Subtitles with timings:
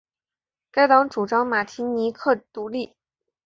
[0.71, 2.95] 该党主张马提尼克独立。